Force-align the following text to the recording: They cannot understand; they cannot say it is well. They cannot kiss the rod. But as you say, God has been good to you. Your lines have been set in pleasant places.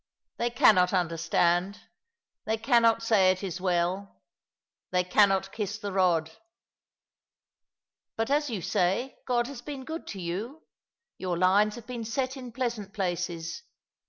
They 0.37 0.49
cannot 0.49 0.93
understand; 0.93 1.81
they 2.45 2.57
cannot 2.57 3.03
say 3.03 3.29
it 3.29 3.43
is 3.43 3.61
well. 3.61 4.19
They 4.89 5.03
cannot 5.03 5.51
kiss 5.51 5.77
the 5.77 5.91
rod. 5.91 6.31
But 8.15 8.31
as 8.31 8.49
you 8.49 8.63
say, 8.63 9.19
God 9.27 9.45
has 9.45 9.61
been 9.61 9.85
good 9.85 10.07
to 10.07 10.19
you. 10.19 10.63
Your 11.19 11.37
lines 11.37 11.75
have 11.75 11.85
been 11.85 12.03
set 12.03 12.35
in 12.35 12.51
pleasant 12.51 12.93
places. 12.95 13.61